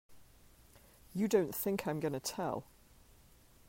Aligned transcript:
You 1.13 1.27
don't 1.27 1.53
think 1.53 1.85
I'm 1.85 1.99
gonna 1.99 2.19
tell! 2.19 2.63